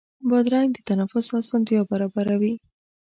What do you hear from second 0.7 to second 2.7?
د تنفس اسانتیا برابروي.